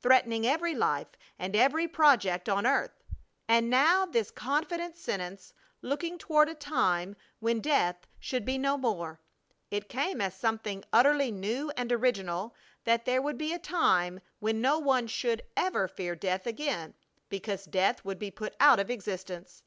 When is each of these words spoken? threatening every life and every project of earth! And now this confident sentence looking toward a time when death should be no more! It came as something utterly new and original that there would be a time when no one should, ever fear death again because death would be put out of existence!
threatening 0.00 0.46
every 0.46 0.72
life 0.72 1.08
and 1.36 1.56
every 1.56 1.88
project 1.88 2.48
of 2.48 2.64
earth! 2.64 3.02
And 3.48 3.68
now 3.68 4.06
this 4.06 4.30
confident 4.30 4.96
sentence 4.96 5.52
looking 5.82 6.16
toward 6.16 6.48
a 6.48 6.54
time 6.54 7.16
when 7.40 7.58
death 7.60 8.06
should 8.20 8.44
be 8.44 8.56
no 8.56 8.76
more! 8.78 9.20
It 9.72 9.88
came 9.88 10.20
as 10.20 10.34
something 10.36 10.84
utterly 10.92 11.32
new 11.32 11.72
and 11.76 11.90
original 11.90 12.54
that 12.84 13.04
there 13.04 13.20
would 13.20 13.36
be 13.36 13.52
a 13.52 13.58
time 13.58 14.20
when 14.38 14.60
no 14.60 14.78
one 14.78 15.08
should, 15.08 15.42
ever 15.56 15.88
fear 15.88 16.14
death 16.14 16.46
again 16.46 16.94
because 17.28 17.64
death 17.64 18.04
would 18.04 18.20
be 18.20 18.30
put 18.30 18.54
out 18.60 18.78
of 18.78 18.90
existence! 18.90 19.64